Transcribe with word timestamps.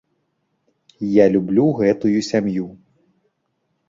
Я 1.09 1.25
люблю 1.35 1.65
гэтую 1.81 2.13
сям'ю. 2.29 2.65